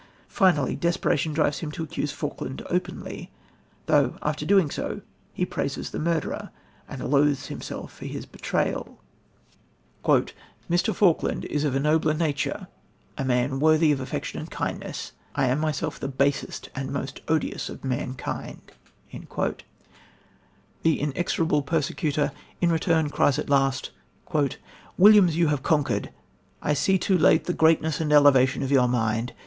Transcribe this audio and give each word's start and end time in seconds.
Finally 0.29 0.75
desperation 0.75 1.31
drives 1.31 1.59
him 1.59 1.71
to 1.71 1.83
accuse 1.83 2.11
Falkland 2.11 2.63
openly, 2.71 3.29
though, 3.85 4.17
after 4.23 4.47
doing 4.47 4.71
so, 4.71 5.01
he 5.31 5.45
praises 5.45 5.91
the 5.91 5.99
murderer, 5.99 6.49
and 6.89 7.07
loathes 7.07 7.45
himself 7.49 7.93
for 7.93 8.07
his 8.07 8.25
betrayal: 8.25 8.99
"Mr. 10.03 10.95
Falkland 10.95 11.45
is 11.45 11.63
of 11.63 11.75
a 11.75 11.79
noble 11.79 12.15
nature... 12.15 12.67
a 13.15 13.23
man 13.23 13.59
worthy 13.59 13.91
of 13.91 13.99
affection 13.99 14.39
and 14.39 14.49
kindness... 14.49 15.11
I 15.35 15.45
am 15.45 15.59
myself 15.59 15.99
the 15.99 16.07
basest 16.07 16.71
and 16.73 16.91
most 16.91 17.21
odious 17.27 17.69
of 17.69 17.83
mankind." 17.85 18.71
The 19.11 20.99
inexorable 20.99 21.61
persecutor 21.61 22.31
in 22.59 22.71
return 22.71 23.11
cries 23.11 23.37
at 23.37 23.51
last: 23.51 23.91
"Williams, 24.97 25.37
you 25.37 25.49
have 25.49 25.61
conquered! 25.61 26.09
I 26.59 26.73
see 26.73 26.97
too 26.97 27.19
late 27.19 27.43
the 27.43 27.53
greatness 27.53 28.01
and 28.01 28.11
elevation 28.11 28.63
of 28.63 28.71
your 28.71 28.87
mind. 28.87 29.33